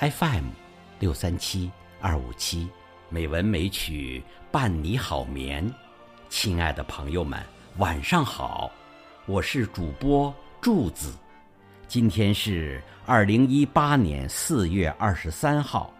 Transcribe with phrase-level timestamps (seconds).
[0.00, 0.44] FM
[1.00, 1.68] 六三七
[2.00, 2.68] 二五七，
[3.08, 5.68] 美文美曲伴你好眠。
[6.28, 7.42] 亲爱的朋友们，
[7.78, 8.70] 晚上好，
[9.26, 11.12] 我是主播柱子。
[11.88, 15.92] 今天是二零一八年四月二十三号，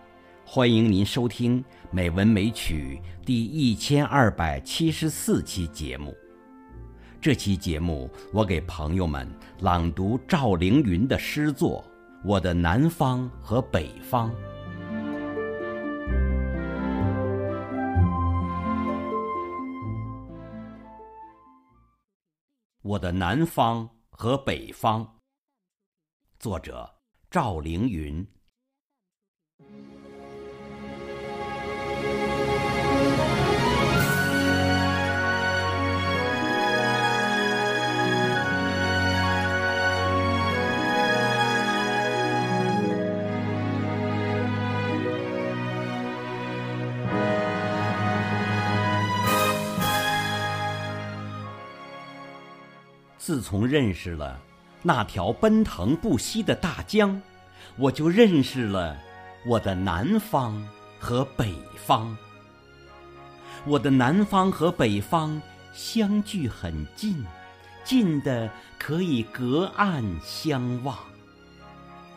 [0.47, 1.61] 欢迎您收听
[1.91, 6.17] 《美文美曲》第一千二百七十四期节目。
[7.21, 11.85] 这期节目，我给朋友们朗读赵凌云的诗作。
[12.25, 14.35] 我的南方和北方，
[22.83, 25.21] 我的南方和北方。
[26.41, 26.93] 作者
[27.31, 28.27] 赵凌云。
[53.29, 54.41] 自从认识了
[54.83, 57.21] 那条奔腾不息的大江，
[57.77, 58.97] 我就认识了
[59.47, 60.67] 我的南方
[60.99, 62.17] 和北方。
[63.67, 65.39] 我的南方和北方
[65.75, 67.23] 相距很近，
[67.85, 70.97] 近的可以隔岸相望；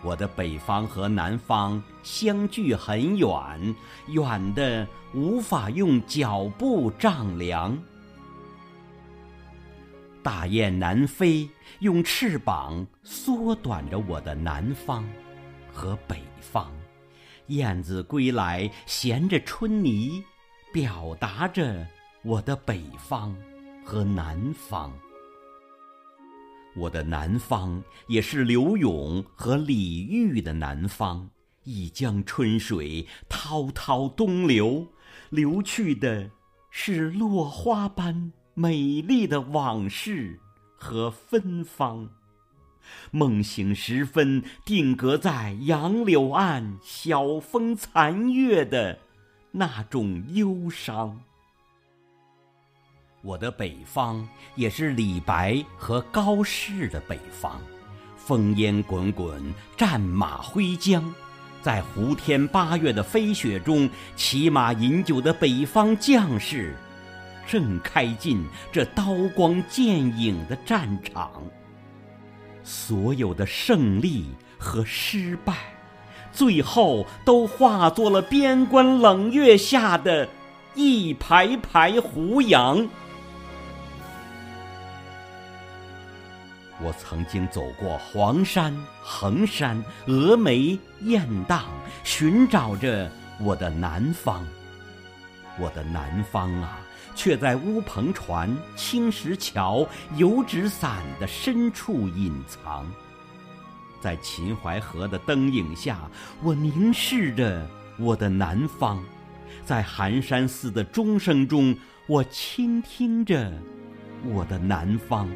[0.01, 3.75] 我的北方和南方相距很远，
[4.07, 7.77] 远的无法用脚步丈量。
[10.23, 15.07] 大雁南飞，用翅膀缩短着我的南方
[15.71, 16.67] 和北方；
[17.47, 20.23] 燕子归来，衔着春泥，
[20.71, 21.87] 表达着
[22.23, 23.35] 我的北方
[23.83, 24.93] 和南方。
[26.75, 31.29] 我的南方也是柳永和李煜的南方，
[31.63, 34.87] 一江春水滔滔东流，
[35.31, 36.29] 流去的
[36.69, 38.31] 是落花般。
[38.53, 40.39] 美丽的往事
[40.75, 42.09] 和芬芳，
[43.11, 48.99] 梦醒时分，定格在杨柳岸，晓风残月的
[49.51, 51.17] 那种忧伤。
[53.21, 57.61] 我的北方也是李白和高适的北方，
[58.27, 59.41] 烽烟滚滚，
[59.77, 61.01] 战马挥缰，
[61.61, 66.75] 在胡天八月的飞雪中，骑马饮酒的北方将士。
[67.51, 69.85] 正开进这刀光剑
[70.17, 71.43] 影的战场，
[72.63, 75.53] 所有的胜利和失败，
[76.31, 80.29] 最后都化作了边关冷月下的
[80.75, 82.87] 一排排胡杨。
[86.81, 88.73] 我曾经走过黄山、
[89.03, 91.65] 衡山、峨眉、雁荡，
[92.05, 94.47] 寻找着我的南方。
[95.59, 96.79] 我的南方啊！
[97.15, 102.85] 却在乌篷船、青石桥、油纸伞的深处隐藏，
[103.99, 106.09] 在秦淮河的灯影下，
[106.41, 107.67] 我凝视着
[107.99, 108.97] 我的南方；
[109.65, 111.75] 在寒山寺的钟声中，
[112.07, 113.51] 我倾听着
[114.25, 115.27] 我的南方；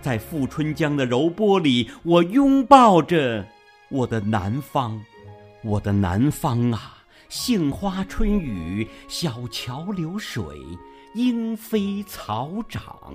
[0.00, 3.46] 在富春江的柔波里，我拥抱着
[3.90, 5.00] 我的南方。
[5.62, 10.42] 我的南方啊，杏花春雨，小桥流水。
[11.14, 13.12] 莺飞草长。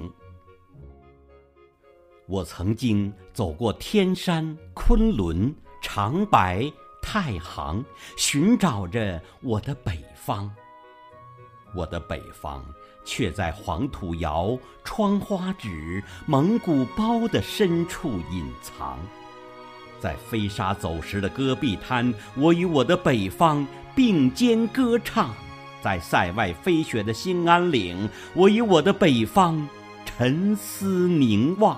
[2.27, 6.69] 我曾经走过天山、昆仑、长白、
[7.01, 7.85] 太行，
[8.17, 10.53] 寻找着我的北方。
[11.73, 12.65] 我的北方
[13.05, 18.99] 却在黄土窑、窗花纸、蒙古包的深处隐藏。
[20.01, 23.65] 在飞沙走石的戈壁滩，我与我的北方
[23.95, 25.33] 并肩歌唱。
[25.85, 29.69] 在塞外飞雪的兴安岭，我与我的北方
[30.03, 31.75] 沉思凝望；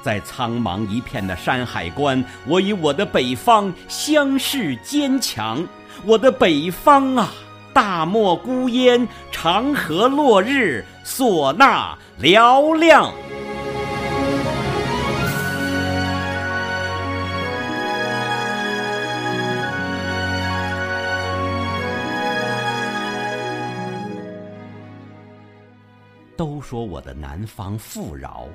[0.00, 5.62] 在苍茫一片的山海关，我与我的北方相视坚强。
[6.06, 7.30] 我的北方啊，
[7.74, 13.12] 大漠孤烟，长河落日，唢呐嘹亮。
[26.36, 28.48] 都说我的南方富饶，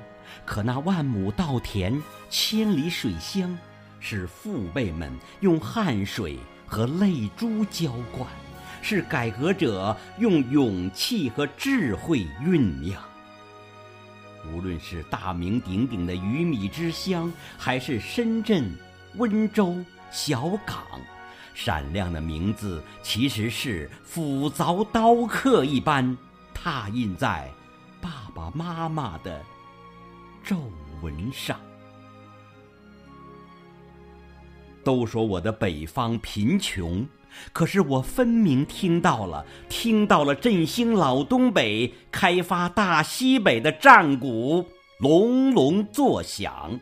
[0.44, 3.56] 可那万亩稻田、千里水乡，
[4.00, 8.26] 是父辈们用汗水和泪珠浇灌，
[8.82, 13.00] 是改革者用勇气和智慧酝酿。
[14.52, 18.70] 无论是大名鼎鼎的鱼米之乡，还是深圳、
[19.16, 19.76] 温州、
[20.10, 20.78] 小港，
[21.54, 26.16] 闪亮的名字其实是斧凿刀刻一般
[26.54, 27.50] 拓印在
[28.38, 29.44] 爸妈妈的
[30.44, 30.56] 皱
[31.02, 31.58] 纹上。
[34.84, 37.04] 都说我的北方贫穷，
[37.52, 44.66] 可是我分明听到了，听到了振兴老东北、开发大西北的战鼓
[45.00, 46.78] 隆隆作响，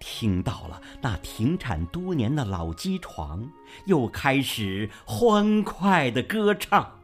[0.00, 3.46] 听到了那停产多年的老机床
[3.84, 7.01] 又开始欢快的歌唱，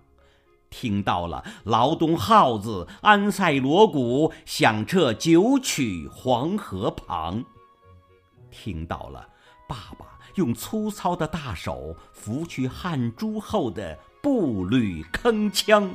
[0.70, 7.44] 听到了劳动号子安塞锣鼓响彻九曲黄河旁，
[8.50, 9.28] 听到了
[9.68, 10.06] 爸爸。
[10.34, 15.88] 用粗糙的大手拂去汗珠后的步履铿锵。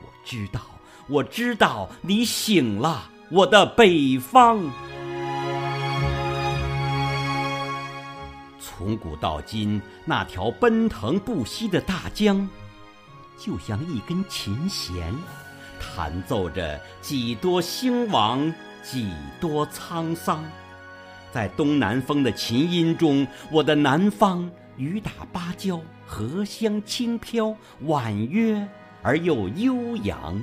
[0.00, 0.60] 我知道，
[1.08, 4.60] 我知道，你醒了，我的北方。
[8.60, 12.48] 从古到今，那条奔腾不息的大江，
[13.38, 15.14] 就像一根琴弦，
[15.80, 18.52] 弹奏着几多兴亡，
[18.82, 20.44] 几多沧桑。
[21.32, 28.66] 在东南风的琴音中，我的南方雨打芭蕉，荷香轻飘，婉约
[29.02, 30.34] 而又悠扬；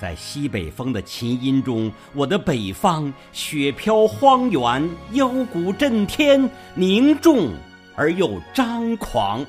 [0.00, 7.52] 在西北风的琴音中，我的北方雪飘荒原，腰鼓震天，凝重
[7.96, 9.44] 而又张狂。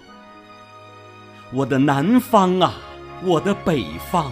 [1.54, 2.74] 我的南方啊，
[3.24, 4.32] 我的北方，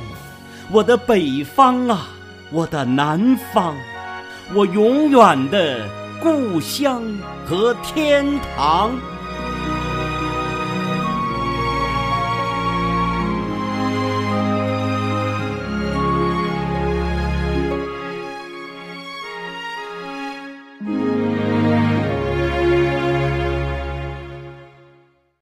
[0.72, 2.08] 我的北方啊，
[2.50, 3.76] 我的南方。
[4.54, 5.88] 我永远的
[6.22, 7.04] 故乡
[7.46, 8.26] 和天
[8.56, 8.92] 堂。